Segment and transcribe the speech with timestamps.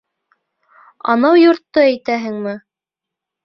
[1.13, 2.59] —Анау йортто әйтәһеңме?